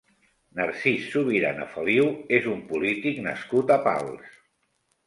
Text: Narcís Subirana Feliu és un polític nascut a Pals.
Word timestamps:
Narcís 0.59 1.03
Subirana 1.11 1.67
Feliu 1.75 2.09
és 2.39 2.51
un 2.55 2.65
polític 2.73 3.25
nascut 3.31 3.79
a 3.79 3.83
Pals. 3.89 4.39